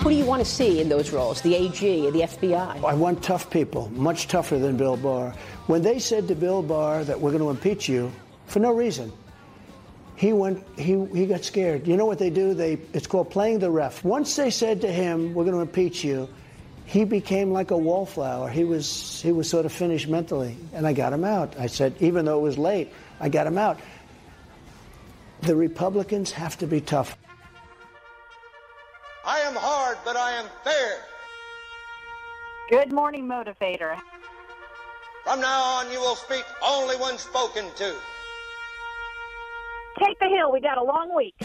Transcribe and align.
Who 0.00 0.08
do 0.08 0.14
you 0.14 0.24
want 0.24 0.40
to 0.40 0.50
see 0.50 0.80
in 0.80 0.88
those 0.88 1.12
roles? 1.12 1.42
The 1.42 1.54
AG, 1.54 2.06
or 2.06 2.10
the 2.10 2.22
FBI? 2.22 2.82
I 2.82 2.94
want 2.94 3.22
tough 3.22 3.50
people, 3.50 3.90
much 3.90 4.28
tougher 4.28 4.58
than 4.58 4.78
Bill 4.78 4.96
Barr. 4.96 5.34
When 5.66 5.82
they 5.82 5.98
said 5.98 6.26
to 6.28 6.34
Bill 6.34 6.62
Barr 6.62 7.04
that 7.04 7.20
we're 7.20 7.32
going 7.32 7.42
to 7.42 7.50
impeach 7.50 7.86
you 7.86 8.10
for 8.46 8.60
no 8.60 8.72
reason, 8.72 9.12
he 10.16 10.32
went 10.32 10.64
he 10.78 11.04
he 11.12 11.26
got 11.26 11.44
scared. 11.44 11.86
You 11.86 11.98
know 11.98 12.06
what 12.06 12.18
they 12.18 12.30
do? 12.30 12.54
They 12.54 12.78
it's 12.94 13.06
called 13.06 13.28
playing 13.30 13.58
the 13.58 13.70
ref. 13.70 14.02
Once 14.02 14.36
they 14.36 14.48
said 14.48 14.80
to 14.80 14.90
him, 14.90 15.34
"We're 15.34 15.44
going 15.44 15.56
to 15.56 15.60
impeach 15.60 16.02
you," 16.02 16.30
he 16.86 17.04
became 17.04 17.52
like 17.52 17.70
a 17.70 17.76
wallflower. 17.76 18.48
He 18.48 18.64
was 18.64 19.20
he 19.20 19.32
was 19.32 19.50
sort 19.50 19.66
of 19.66 19.72
finished 19.72 20.08
mentally, 20.08 20.56
and 20.72 20.86
I 20.86 20.94
got 20.94 21.12
him 21.12 21.24
out. 21.24 21.58
I 21.58 21.66
said, 21.66 21.94
even 22.00 22.24
though 22.24 22.38
it 22.38 22.42
was 22.42 22.56
late, 22.56 22.90
I 23.20 23.28
got 23.28 23.46
him 23.46 23.58
out. 23.58 23.78
The 25.42 25.54
Republicans 25.54 26.32
have 26.32 26.56
to 26.58 26.66
be 26.66 26.80
tough. 26.80 27.16
I 29.30 29.38
am 29.42 29.54
hard, 29.54 29.96
but 30.04 30.16
I 30.16 30.32
am 30.32 30.46
fair. 30.64 30.96
Good 32.68 32.92
morning, 32.92 33.28
motivator. 33.28 33.96
From 35.22 35.40
now 35.40 35.62
on, 35.62 35.92
you 35.92 36.00
will 36.00 36.16
speak 36.16 36.44
only 36.60 36.96
when 36.96 37.16
spoken 37.16 37.66
to. 37.76 37.94
Take 40.04 40.18
the 40.18 40.26
hill. 40.26 40.50
We 40.50 40.60
got 40.60 40.78
a 40.78 40.82
long 40.82 41.14
week. 41.14 41.36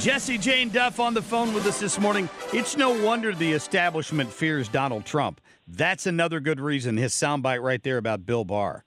Jessie 0.00 0.38
Jane 0.38 0.70
Duff 0.70 0.98
on 0.98 1.14
the 1.14 1.22
phone 1.22 1.54
with 1.54 1.64
us 1.66 1.78
this 1.78 2.00
morning. 2.00 2.28
It's 2.52 2.76
no 2.76 3.00
wonder 3.04 3.32
the 3.32 3.52
establishment 3.52 4.32
fears 4.32 4.66
Donald 4.68 5.04
Trump. 5.04 5.40
That's 5.68 6.06
another 6.06 6.40
good 6.40 6.58
reason. 6.58 6.96
His 6.96 7.12
soundbite 7.12 7.62
right 7.62 7.80
there 7.80 7.98
about 7.98 8.26
Bill 8.26 8.44
Barr. 8.44 8.84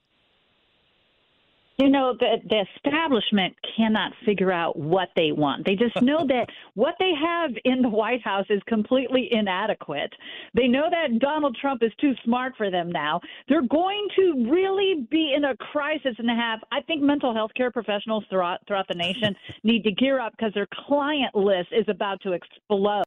You 1.78 1.90
know, 1.90 2.16
the, 2.20 2.38
the 2.48 2.66
establishment 2.76 3.56
cannot 3.76 4.12
figure 4.26 4.52
out 4.52 4.78
what 4.78 5.10
they 5.16 5.32
want. 5.32 5.66
They 5.66 5.76
just 5.76 6.00
know 6.02 6.26
that 6.28 6.48
what 6.76 6.96
they 7.00 7.12
have 7.20 7.52
in 7.66 7.82
the 7.82 7.90
White 7.90 8.24
House 8.24 8.46
is 8.50 8.62
completely 8.68 9.30
inadequate. 9.32 10.14
They 10.54 10.68
know 10.68 10.88
that 10.90 11.20
Donald 11.20 11.58
Trump 11.60 11.82
is 11.82 11.92
too 12.00 12.14
smart 12.24 12.54
for 12.58 12.70
them 12.70 12.92
now. 12.92 13.22
They're 13.50 13.68
going 13.68 14.08
to 14.18 14.50
really 14.52 15.08
be 15.10 15.34
in 15.36 15.46
a 15.46 15.56
crisis 15.58 16.16
and 16.18 16.30
have, 16.30 16.60
I 16.72 16.82
think, 16.82 17.02
mental 17.02 17.34
health 17.34 17.52
care 17.56 17.72
professionals 17.72 18.24
throughout, 18.30 18.60
throughout 18.68 18.88
the 18.88 18.96
nation 18.96 19.36
need 19.64 19.84
to 19.84 19.92
gear 19.92 20.20
up 20.20 20.34
because 20.38 20.54
their 20.54 20.68
client 20.88 21.34
list 21.36 21.70
is 21.72 21.86
about 21.88 22.22
to 22.22 22.34
explode. 22.34 23.04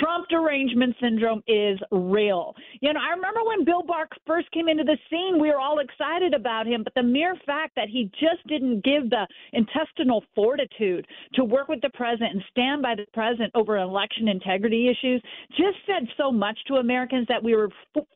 Trump 0.00 0.28
derangement 0.28 0.94
syndrome 1.00 1.42
is 1.46 1.78
real. 1.90 2.54
You 2.80 2.92
know, 2.92 3.00
I 3.00 3.14
remember 3.14 3.40
when 3.44 3.64
Bill 3.64 3.82
Barr 3.82 4.08
first 4.26 4.50
came 4.52 4.68
into 4.68 4.84
the 4.84 4.98
scene, 5.10 5.40
we 5.40 5.48
were 5.48 5.60
all 5.60 5.78
excited 5.80 6.34
about 6.34 6.66
him, 6.66 6.82
but 6.84 6.94
the 6.94 7.02
mere 7.02 7.34
fact 7.46 7.74
that 7.76 7.88
he 7.88 7.97
just 8.04 8.46
didn't 8.46 8.84
give 8.84 9.10
the 9.10 9.26
intestinal 9.52 10.24
fortitude 10.34 11.06
to 11.34 11.44
work 11.44 11.68
with 11.68 11.80
the 11.80 11.90
president 11.90 12.34
and 12.34 12.42
stand 12.50 12.82
by 12.82 12.94
the 12.94 13.04
president 13.12 13.52
over 13.54 13.78
election 13.78 14.28
integrity 14.28 14.88
issues 14.88 15.22
just 15.50 15.76
said 15.86 16.06
so 16.16 16.30
much 16.30 16.58
to 16.66 16.74
Americans 16.74 17.26
that 17.28 17.42
we 17.42 17.54
were 17.54 17.68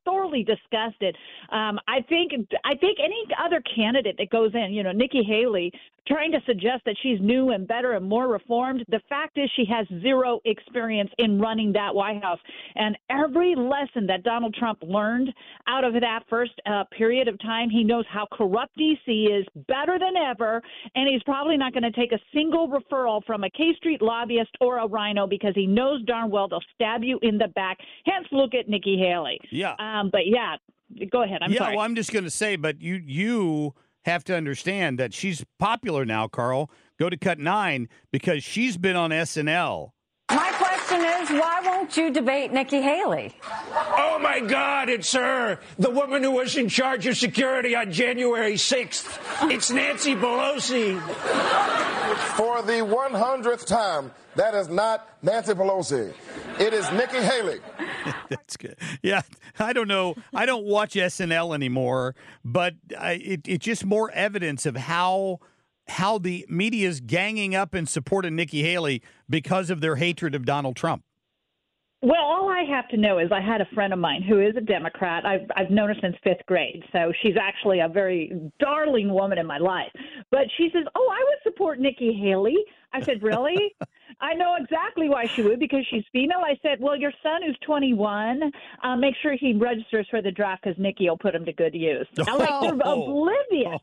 thoroughly 0.04 0.44
disgusted. 0.44 1.16
Um, 1.50 1.78
I 1.88 2.00
think 2.08 2.32
I 2.64 2.74
think 2.76 2.98
any 2.98 3.26
other 3.42 3.62
candidate 3.74 4.16
that 4.18 4.30
goes 4.30 4.52
in, 4.54 4.72
you 4.72 4.82
know, 4.82 4.92
Nikki 4.92 5.22
Haley, 5.22 5.72
trying 6.06 6.32
to 6.32 6.40
suggest 6.46 6.82
that 6.84 6.96
she's 7.02 7.18
new 7.20 7.50
and 7.50 7.66
better 7.66 7.92
and 7.92 8.08
more 8.08 8.28
reformed. 8.28 8.84
The 8.88 9.00
fact 9.08 9.38
is, 9.38 9.50
she 9.56 9.64
has 9.70 9.86
zero 10.00 10.40
experience 10.44 11.10
in 11.18 11.40
running 11.40 11.72
that 11.72 11.94
White 11.94 12.22
House. 12.22 12.40
And 12.74 12.96
every 13.10 13.54
lesson 13.54 14.06
that 14.06 14.22
Donald 14.22 14.54
Trump 14.54 14.78
learned 14.82 15.32
out 15.66 15.84
of 15.84 15.94
that 15.94 16.20
first 16.28 16.52
uh, 16.66 16.84
period 16.96 17.28
of 17.28 17.38
time, 17.40 17.70
he 17.70 17.84
knows 17.84 18.04
how 18.10 18.26
corrupt 18.32 18.76
D.C. 18.76 19.10
is 19.12 19.46
better 19.68 19.98
than 19.98 20.16
ever. 20.16 20.62
And 20.94 21.08
he's 21.08 21.22
probably 21.22 21.56
not 21.56 21.72
going 21.72 21.84
to 21.84 21.92
take 21.92 22.12
a 22.12 22.18
single 22.34 22.68
referral 22.68 23.24
from 23.24 23.44
a 23.44 23.50
K 23.50 23.74
Street 23.76 24.02
lobbyist 24.02 24.50
or 24.60 24.78
a 24.78 24.86
RINO 24.86 25.26
because 25.26 25.52
he 25.54 25.66
knows 25.66 26.02
darn 26.04 26.30
well 26.30 26.48
they'll 26.48 26.60
stab 26.74 27.02
you 27.04 27.18
in 27.22 27.38
the 27.38 27.48
back. 27.48 27.78
Hence, 28.04 28.26
look 28.32 28.54
at 28.54 28.68
Nikki 28.68 28.98
Haley. 28.98 29.38
Yeah. 29.50 29.74
Um, 29.78 30.10
but 30.10 30.26
yeah, 30.26 30.56
go 31.10 31.22
ahead. 31.22 31.38
I'm 31.42 31.52
yeah, 31.52 31.58
sorry. 31.58 31.76
well, 31.76 31.84
I'm 31.84 31.94
just 31.94 32.12
going 32.12 32.24
to 32.24 32.30
say, 32.30 32.56
but 32.56 32.80
you, 32.80 33.00
you, 33.04 33.74
have 34.04 34.24
to 34.24 34.36
understand 34.36 34.98
that 34.98 35.14
she's 35.14 35.44
popular 35.58 36.04
now, 36.04 36.28
Carl. 36.28 36.70
Go 36.98 37.08
to 37.10 37.16
cut 37.16 37.38
nine 37.38 37.88
because 38.10 38.44
she's 38.44 38.76
been 38.76 38.96
on 38.96 39.10
SNL. 39.10 39.90
My 40.30 40.50
question 40.52 41.00
is, 41.00 41.30
why 41.30 41.60
won't 41.64 41.96
you 41.96 42.10
debate 42.10 42.52
Nikki 42.52 42.80
Haley? 42.80 43.34
Oh 43.74 44.18
my 44.22 44.40
God, 44.40 44.88
it's 44.88 45.12
her, 45.12 45.58
the 45.78 45.90
woman 45.90 46.22
who 46.22 46.30
was 46.30 46.56
in 46.56 46.68
charge 46.68 47.06
of 47.06 47.16
security 47.16 47.74
on 47.74 47.92
January 47.92 48.54
6th. 48.54 49.50
It's 49.50 49.70
Nancy 49.70 50.14
Pelosi. 50.14 51.00
For 52.36 52.62
the 52.62 52.80
100th 52.80 53.66
time, 53.66 54.10
that 54.36 54.54
is 54.54 54.68
not 54.68 55.08
Nancy 55.22 55.52
Pelosi. 55.52 56.14
It 56.58 56.72
is 56.72 56.90
Nikki 56.92 57.18
Haley. 57.18 57.60
That's 58.28 58.56
good. 58.56 58.76
Yeah, 59.02 59.22
I 59.58 59.72
don't 59.72 59.88
know. 59.88 60.14
I 60.34 60.46
don't 60.46 60.64
watch 60.64 60.94
SNL 60.94 61.54
anymore, 61.54 62.14
but 62.44 62.74
I, 62.98 63.12
it, 63.12 63.40
it's 63.46 63.64
just 63.64 63.84
more 63.84 64.10
evidence 64.12 64.66
of 64.66 64.76
how 64.76 65.40
how 65.88 66.16
the 66.18 66.46
media 66.48 66.88
is 66.88 67.00
ganging 67.00 67.54
up 67.54 67.74
in 67.74 67.86
support 67.86 68.24
of 68.24 68.32
Nikki 68.32 68.62
Haley 68.62 69.02
because 69.28 69.68
of 69.68 69.80
their 69.80 69.96
hatred 69.96 70.34
of 70.34 70.44
Donald 70.44 70.76
Trump. 70.76 71.02
Well, 72.02 72.20
all 72.20 72.48
I 72.48 72.64
have 72.68 72.88
to 72.88 72.96
know 72.96 73.18
is 73.18 73.30
I 73.30 73.40
had 73.40 73.60
a 73.60 73.74
friend 73.74 73.92
of 73.92 73.98
mine 73.98 74.22
who 74.22 74.40
is 74.40 74.56
a 74.56 74.60
Democrat. 74.60 75.24
I've 75.24 75.48
I've 75.56 75.70
known 75.70 75.88
her 75.88 75.94
since 76.00 76.16
fifth 76.24 76.44
grade, 76.46 76.82
so 76.92 77.12
she's 77.22 77.36
actually 77.40 77.78
a 77.78 77.88
very 77.88 78.50
darling 78.58 79.12
woman 79.12 79.38
in 79.38 79.46
my 79.46 79.58
life. 79.58 79.92
But 80.32 80.46
she 80.56 80.68
says, 80.72 80.84
"Oh, 80.96 81.08
I 81.12 81.24
would 81.24 81.38
support 81.44 81.78
Nikki 81.78 82.12
Haley." 82.12 82.56
I 82.92 83.00
said, 83.02 83.22
"Really?" 83.22 83.76
I 84.22 84.34
know 84.34 84.54
exactly 84.54 85.08
why 85.08 85.26
she 85.26 85.42
would 85.42 85.58
because 85.58 85.84
she's 85.90 86.04
female. 86.12 86.42
I 86.44 86.56
said, 86.62 86.80
"Well, 86.80 86.94
your 86.94 87.12
son 87.24 87.42
who's 87.44 87.58
21, 87.66 88.52
uh, 88.84 88.96
make 88.96 89.16
sure 89.20 89.34
he 89.34 89.52
registers 89.52 90.06
for 90.10 90.22
the 90.22 90.30
draft 90.30 90.62
because 90.62 90.78
Nikki 90.78 91.08
will 91.08 91.18
put 91.18 91.34
him 91.34 91.44
to 91.44 91.52
good 91.52 91.74
use." 91.74 92.06
I'm 92.28 92.38
like, 92.38 92.60
they're 92.60 92.74
oblivious. 92.74 93.80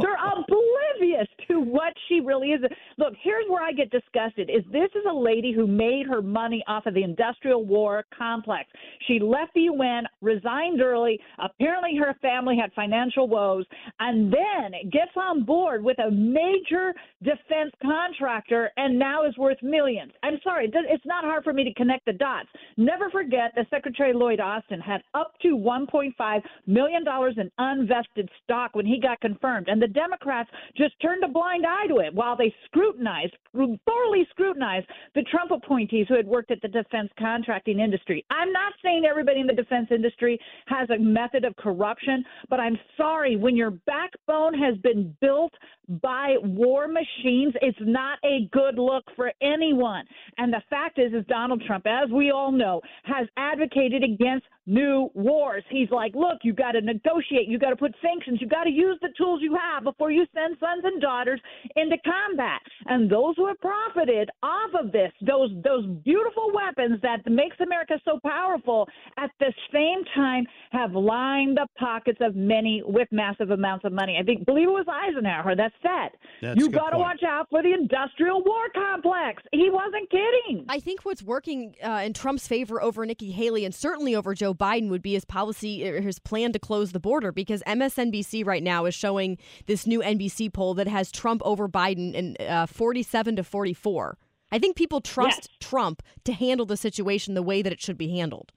They're 0.00 0.16
oblivious 0.16 1.28
to 1.48 1.60
what 1.60 1.92
she 2.08 2.20
really 2.20 2.52
is. 2.52 2.62
Look, 2.96 3.12
here's 3.22 3.44
where 3.50 3.62
I 3.62 3.72
get 3.72 3.90
disgusted: 3.90 4.48
is 4.48 4.64
this 4.72 4.88
is 4.94 5.04
a 5.08 5.14
lady 5.14 5.52
who 5.52 5.66
made 5.66 6.06
her 6.06 6.22
money 6.22 6.64
off 6.66 6.86
of 6.86 6.94
the 6.94 7.02
industrial 7.02 7.66
war 7.66 8.04
complex. 8.16 8.70
She 9.06 9.18
left 9.18 9.52
the 9.54 9.62
UN, 9.62 10.04
resigned 10.22 10.80
early. 10.80 11.20
Apparently, 11.38 11.98
her 11.98 12.14
family 12.22 12.56
had 12.56 12.72
financial 12.72 13.28
woes, 13.28 13.66
and 14.00 14.32
then 14.32 14.72
gets 14.90 15.12
on 15.16 15.44
board 15.44 15.84
with 15.84 15.98
a 15.98 16.10
major 16.10 16.94
defense 17.22 17.72
contractor, 17.82 18.70
and 18.78 18.98
now 18.98 19.26
is 19.26 19.36
worth 19.36 19.58
millions 19.62 19.81
aliens. 19.82 20.12
I'm 20.22 20.38
sorry, 20.42 20.70
it's 20.72 21.06
not 21.06 21.24
hard 21.24 21.44
for 21.44 21.52
me 21.52 21.64
to 21.64 21.74
connect 21.74 22.06
the 22.06 22.12
dots. 22.12 22.48
Never 22.76 23.10
forget 23.10 23.52
that 23.56 23.68
Secretary 23.70 24.12
Lloyd 24.12 24.40
Austin 24.40 24.80
had 24.80 25.02
up 25.14 25.32
to 25.42 25.56
1.5 25.56 26.42
million 26.66 27.04
dollars 27.04 27.34
in 27.36 27.50
unvested 27.58 28.28
stock 28.42 28.74
when 28.74 28.86
he 28.86 29.00
got 29.00 29.20
confirmed, 29.20 29.68
and 29.68 29.80
the 29.80 29.88
Democrats 29.88 30.50
just 30.76 30.94
turned 31.00 31.24
a 31.24 31.28
blind 31.28 31.64
eye 31.66 31.86
to 31.88 31.98
it 31.98 32.14
while 32.14 32.36
they 32.36 32.54
scrutinized, 32.66 33.36
thoroughly 33.52 34.26
scrutinized 34.30 34.86
the 35.14 35.22
Trump 35.22 35.50
appointees 35.50 36.06
who 36.08 36.16
had 36.16 36.26
worked 36.26 36.50
at 36.50 36.60
the 36.62 36.68
defense 36.68 37.10
contracting 37.18 37.80
industry. 37.80 38.24
I'm 38.30 38.52
not 38.52 38.72
saying 38.82 39.04
everybody 39.08 39.40
in 39.40 39.46
the 39.46 39.52
defense 39.52 39.88
industry 39.90 40.38
has 40.66 40.88
a 40.90 40.98
method 40.98 41.44
of 41.44 41.56
corruption, 41.56 42.24
but 42.48 42.60
I'm 42.60 42.78
sorry 42.96 43.36
when 43.36 43.56
your 43.56 43.70
backbone 43.70 44.54
has 44.54 44.76
been 44.78 45.14
built 45.20 45.52
by 46.00 46.36
war 46.42 46.88
machines, 46.88 47.54
it's 47.60 47.78
not 47.80 48.18
a 48.24 48.48
good 48.52 48.78
look 48.78 49.04
for 49.16 49.32
anyone. 49.72 50.04
And 50.38 50.52
the 50.52 50.62
fact 50.70 50.98
is, 50.98 51.12
is 51.12 51.24
Donald 51.28 51.62
Trump, 51.66 51.86
as 51.86 52.10
we 52.10 52.30
all 52.30 52.52
know, 52.52 52.80
has 53.04 53.26
advocated 53.36 54.02
against 54.02 54.46
new 54.66 55.10
wars. 55.14 55.64
He's 55.70 55.90
like, 55.90 56.14
look, 56.14 56.38
you 56.42 56.52
got 56.52 56.72
to 56.72 56.80
negotiate, 56.80 57.48
you 57.48 57.58
got 57.58 57.70
to 57.70 57.76
put 57.76 57.94
sanctions, 58.02 58.40
you 58.40 58.48
got 58.48 58.64
to 58.64 58.70
use 58.70 58.98
the 59.02 59.08
tools 59.18 59.40
you 59.42 59.56
have 59.56 59.84
before 59.84 60.10
you 60.10 60.26
send 60.34 60.56
sons 60.60 60.82
and 60.84 61.00
daughters 61.00 61.40
into 61.76 61.96
combat. 62.04 62.60
And 62.86 63.10
those 63.10 63.34
who 63.36 63.46
have 63.46 63.58
profited 63.60 64.30
off 64.42 64.70
of 64.78 64.92
this, 64.92 65.12
those 65.26 65.50
those 65.64 65.86
beautiful 66.04 66.50
weapons 66.54 67.00
that 67.02 67.28
makes 67.30 67.56
America 67.60 67.94
so 68.04 68.18
powerful, 68.24 68.88
at 69.18 69.30
the 69.40 69.52
same 69.72 70.04
time 70.14 70.46
have 70.70 70.92
lined 70.92 71.56
the 71.56 71.66
pockets 71.78 72.18
of 72.20 72.36
many 72.36 72.82
with 72.84 73.08
massive 73.10 73.50
amounts 73.50 73.84
of 73.84 73.92
money. 73.92 74.16
I 74.20 74.22
think 74.24 74.46
believe 74.46 74.68
it 74.68 74.72
was 74.72 74.86
Eisenhower 74.88 75.56
that 75.56 75.72
said, 75.82 76.18
That's 76.40 76.60
you 76.60 76.70
got 76.70 76.90
to 76.90 76.98
watch 76.98 77.22
out 77.26 77.48
for 77.50 77.62
the 77.62 77.72
industrial 77.72 78.42
war 78.44 78.68
complex. 78.74 79.42
He 79.52 79.70
wasn't 79.70 80.10
kidding. 80.10 80.66
I 80.68 80.80
think 80.80 81.04
what's 81.04 81.22
working 81.22 81.74
uh, 81.82 82.02
in 82.04 82.12
Trump's 82.12 82.46
favor 82.46 82.82
over 82.82 83.04
Nikki 83.04 83.30
Haley 83.30 83.64
and 83.64 83.74
certainly 83.74 84.14
over 84.14 84.34
Joe 84.34 84.51
Biden 84.54 84.88
would 84.88 85.02
be 85.02 85.14
his 85.14 85.24
policy 85.24 85.88
or 85.88 86.00
his 86.00 86.18
plan 86.18 86.52
to 86.52 86.58
close 86.58 86.92
the 86.92 87.00
border 87.00 87.32
because 87.32 87.62
MSNBC 87.66 88.44
right 88.46 88.62
now 88.62 88.84
is 88.84 88.94
showing 88.94 89.38
this 89.66 89.86
new 89.86 90.00
NBC 90.00 90.52
poll 90.52 90.74
that 90.74 90.88
has 90.88 91.10
Trump 91.10 91.42
over 91.44 91.68
Biden 91.68 92.14
in 92.14 92.36
uh, 92.46 92.66
47 92.66 93.36
to 93.36 93.44
44. 93.44 94.18
I 94.50 94.58
think 94.58 94.76
people 94.76 95.00
trust 95.00 95.48
yes. 95.50 95.58
Trump 95.60 96.02
to 96.24 96.32
handle 96.32 96.66
the 96.66 96.76
situation 96.76 97.34
the 97.34 97.42
way 97.42 97.62
that 97.62 97.72
it 97.72 97.80
should 97.80 97.96
be 97.96 98.10
handled. 98.10 98.52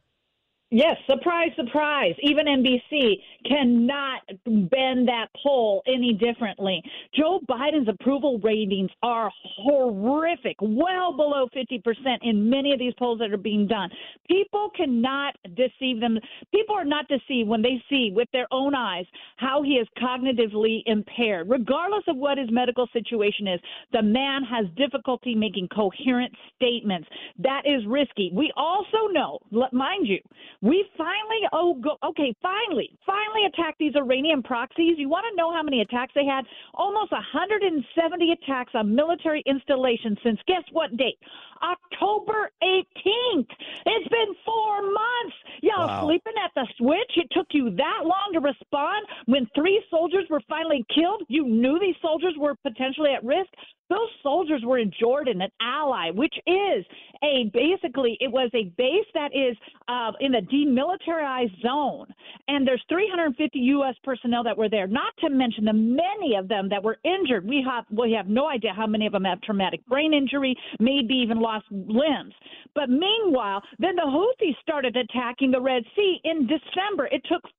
Yes, 0.72 0.98
surprise, 1.08 1.52
surprise. 1.56 2.16
Even 2.24 2.48
NBC 2.48 3.18
cannot 3.48 4.22
bend 4.46 5.08
that 5.08 5.28
poll 5.44 5.84
any 5.86 6.12
differently. 6.14 6.82
Joe 7.14 7.40
Biden's 7.48 7.88
approval 7.88 8.40
ratings 8.40 8.90
are 9.04 9.32
horrific, 9.44 10.56
well 10.60 11.16
below 11.16 11.48
50% 11.56 11.82
in 12.24 12.50
many 12.50 12.74
of 12.74 12.80
these 12.80 12.94
polls 12.98 13.20
that 13.20 13.32
are 13.32 13.38
being 13.38 13.68
done. 13.68 13.90
People 14.28 14.72
cannot 14.76 15.36
deceive 15.56 16.02
them. 16.02 16.18
People 16.52 16.76
are 16.76 16.84
not 16.84 17.08
deceived 17.08 17.48
when 17.48 17.62
they 17.62 17.82
see 17.88 18.12
with 18.14 18.28
their 18.34 18.48
own 18.52 18.74
eyes 18.74 19.06
how 19.38 19.62
he 19.62 19.74
is 19.74 19.88
cognitively 20.02 20.82
impaired. 20.88 21.48
Regardless 21.48 22.04
of 22.08 22.18
what 22.18 22.40
his 22.40 22.50
medical 22.50 22.88
situation 22.92 23.48
is, 23.48 23.60
the 23.94 24.02
man 24.02 24.42
has 24.44 24.66
difficulty 24.76 25.36
making 25.36 25.68
coherent 25.68 26.34
statements. 26.56 27.08
That 27.38 27.62
is 27.66 27.86
risky. 27.86 28.32
We 28.34 28.52
also 28.58 29.08
know, 29.12 29.40
mind 29.72 30.08
you, 30.08 30.20
we 30.62 30.86
finally, 30.98 31.42
oh, 31.54 31.76
go, 31.76 31.98
okay, 32.04 32.34
finally, 32.42 32.98
finally 33.06 33.46
attacked 33.48 33.80
these 33.80 33.96
Iranian 33.96 34.44
proxies. 34.44 34.96
You 34.98 35.10
want 35.10 35.26
to 35.30 35.36
know 35.36 35.54
how 35.54 35.64
many 35.64 35.82
attacks 35.82 36.14
they 36.16 36.26
had? 36.26 36.46
Almost 36.74 37.12
170 37.12 38.32
attacks 38.32 38.72
on 38.76 38.96
military 38.96 39.44
installations 39.46 40.18
since 40.24 40.40
guess 40.48 40.64
what 40.72 40.96
date? 40.98 41.18
October 41.62 42.52
18th. 42.64 43.50
It's 43.86 44.10
been 44.10 44.36
four 44.46 44.82
months. 44.82 45.36
Y'all 45.62 45.88
wow. 45.88 46.06
sleeping 46.06 46.34
at 46.44 46.52
the 46.56 46.68
switch. 46.78 47.12
It 47.16 47.28
took 47.32 47.48
you 47.52 47.72
that 47.76 48.02
long 48.04 48.30
to 48.34 48.40
respond 48.40 49.08
when 49.26 49.48
three 49.56 49.84
soldiers 49.90 50.26
were 50.30 50.42
finally 50.48 50.86
killed. 50.94 51.24
You 51.28 51.48
knew 51.48 51.80
these 51.80 51.96
soldiers 52.02 52.36
were 52.38 52.56
potentially 52.64 53.12
at 53.12 53.24
risk. 53.24 53.50
Those 53.90 54.10
soldiers 54.24 54.62
were 54.66 54.80
in 54.80 54.92
Jordan, 55.00 55.42
an 55.42 55.52
ally, 55.62 56.10
which 56.12 56.34
is 56.48 56.86
a 57.26 57.50
basically 57.54 58.18
it 58.20 58.32
was 58.32 58.50
a 58.54 58.66
base 58.78 59.08
that 59.14 59.32
is 59.34 59.58
uh, 59.88 60.12
in 60.20 60.36
a 60.36 60.42
demilitarized 60.42 61.60
zone, 61.62 62.08
and 62.48 62.68
there's 62.68 62.84
350 62.90 63.60
U.S. 63.60 63.96
personnel 64.04 64.44
that 64.44 64.58
were 64.58 64.70
there. 64.70 64.88
Not 64.88 65.14
to 65.22 65.30
mention 65.30 65.66
the 65.66 65.74
many 65.74 66.36
of 66.38 66.48
them 66.48 66.70
that 66.70 66.84
were 66.84 66.98
injured. 67.04 67.48
We 67.48 67.66
have 67.68 67.86
we 67.92 68.12
have 68.14 68.28
no 68.28 68.48
idea 68.48 68.74
how 68.76 68.88
many 68.88 69.06
of 69.06 69.14
them 69.14 69.24
have 69.26 69.42
traumatic 69.42 69.86
brain 69.88 70.14
injury, 70.14 70.56
maybe 70.80 71.16
even 71.16 71.40
lost 71.40 71.66
limbs. 71.72 72.34
But 72.74 72.90
meanwhile, 72.90 73.62
then 73.80 73.96
the 73.96 74.04
Houthis 74.04 74.56
started 74.62 74.96
attacking 74.96 75.52
the 75.52 75.62
Red 75.62 75.84
Sea 75.96 76.20
in 76.24 76.48
December. 76.48 77.08
It 77.08 77.22
took 77.32 77.42
55 77.46 77.46
attacks 77.46 77.55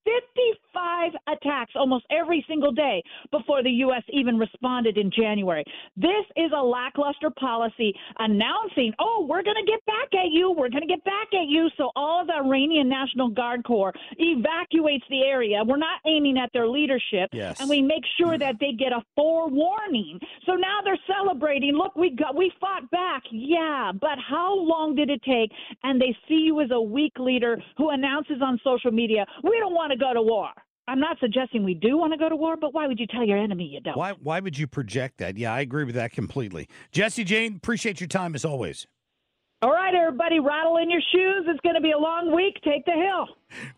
almost 1.77 2.05
every 2.11 2.45
single 2.49 2.73
day 2.73 3.03
before 3.31 3.63
the 3.63 3.71
U.S. 3.87 4.03
even 4.11 4.39
responded 4.39 4.99
in 4.99 5.11
January. 5.11 5.65
This 5.97 6.25
is 6.37 6.51
a 6.57 6.63
lackluster 6.63 7.31
policy 7.31 7.95
announcing, 8.19 8.93
oh, 8.99 9.27
we're 9.29 9.43
going 9.43 9.57
to 9.57 9.71
get 9.71 9.85
back 9.87 10.09
at 10.13 10.31
you. 10.31 10.51
We're 10.51 10.69
going 10.69 10.83
to 10.83 10.89
get 10.89 11.05
back 11.05 11.29
at 11.33 11.49
you. 11.49 11.69
So 11.77 11.91
all 11.97 12.21
of 12.21 12.29
the 12.29 12.35
Iranian 12.35 12.89
National 12.89 13.29
Guard 13.29 13.65
Corps 13.65 13.93
evacuates 14.19 15.05
the 15.11 15.23
area. 15.23 15.63
We're 15.65 15.77
not 15.77 16.01
aiming 16.07 16.39
at 16.39 16.51
their 16.53 16.69
leadership. 16.69 17.31
Yes. 17.33 17.61
And 17.61 17.69
we 17.69 17.83
make 17.83 18.05
sure 18.19 18.39
that 18.39 18.57
they 18.61 18.73
get 18.73 18.93
a 18.93 19.03
forewarning. 19.15 20.19
So 20.45 20.55
now 20.55 20.81
they're 20.85 20.99
celebrating. 21.07 21.75
Look, 21.75 21.97
we 21.97 22.11
got 22.11 22.37
we 22.37 22.53
fought 22.61 22.91
back. 22.91 23.23
Yeah, 23.31 23.93
but 24.01 24.19
how 24.19 24.55
long 24.55 24.95
did 24.95 25.11
it 25.11 25.23
take? 25.23 25.51
And 25.83 26.01
they 26.01 26.17
see 26.29 26.43
you 26.47 26.61
as 26.61 26.71
a 26.71 26.81
weak 26.81 27.19
leader 27.19 27.59
who 27.77 27.91
announces 27.91 28.43
on 28.43 28.61
social 28.63 28.91
media, 28.91 29.27
we 29.43 29.59
don't 29.59 29.75
want 29.75 29.93
to 29.93 29.99
go 29.99 30.13
to 30.13 30.23
war. 30.23 30.51
I'm 30.89 31.01
not 31.01 31.19
suggesting 31.19 31.65
we 31.65 31.75
do 31.75 31.99
want 31.99 32.13
to 32.13 32.19
go 32.19 32.29
to 32.29 32.37
war, 32.37 32.57
but 32.57 32.73
why 32.73 32.87
would 32.87 33.01
you 33.01 33.07
tell 33.07 33.25
your 33.25 33.39
enemy 33.39 33.65
you 33.65 33.81
don't? 33.81 33.97
Why 33.97 34.13
why 34.13 34.41
would 34.41 34.57
you 34.57 34.67
project 34.67 35.19
that? 35.19 35.37
Yeah, 35.37 35.53
I 35.53 35.61
agree 35.61 35.85
with 35.85 35.97
that 35.97 36.13
completely. 36.13 36.69
Jessie 36.93 37.25
Jane, 37.25 37.57
appreciate 37.57 38.01
your 38.01 38.09
time 38.09 38.35
as 38.35 38.45
always. 38.45 38.87
All 39.63 39.73
right, 39.73 39.95
everybody, 39.95 40.39
rattle 40.39 40.77
in 40.77 40.91
your 40.91 41.01
shoes. 41.13 41.47
It's 41.49 41.61
going 41.61 41.75
to 41.77 41.81
be 41.81 41.93
a 41.93 41.99
long 41.99 42.35
week. 42.35 42.59
Take 42.63 42.85
the 42.85 42.93
hill. 42.93 43.27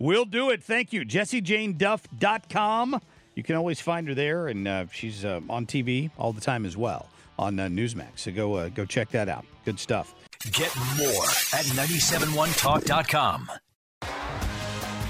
We'll 0.01 0.25
do 0.25 0.51
it. 0.51 0.63
Thank 0.63 0.93
you. 0.93 1.03
JessieJaneDuff.com. 1.05 3.01
You 3.37 3.43
can 3.45 3.55
always 3.55 3.81
find 3.81 4.09
her 4.09 4.15
there, 4.15 4.49
and 4.49 4.67
uh, 4.67 4.87
she's 4.93 5.25
uh, 5.25 5.41
on 5.49 5.67
TV 5.67 6.11
all 6.19 6.33
the 6.33 6.41
time 6.41 6.67
as 6.67 6.77
well 6.77 7.09
on 7.39 7.61
uh, 7.61 7.69
Newsmax. 7.69 8.19
So 8.19 8.33
go 8.33 8.55
uh, 8.55 8.69
go 8.71 8.85
check 8.85 9.11
that 9.11 9.29
out. 9.29 9.45
Good 9.65 9.79
stuff. 9.79 10.15
Get 10.53 10.75
more 10.97 11.25
at 11.55 11.65
971talk.com. 11.67 13.49